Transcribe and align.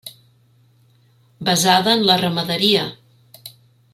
Basada 1.49 1.93
en 1.99 2.03
la 2.07 2.17
ramaderia. 2.23 2.87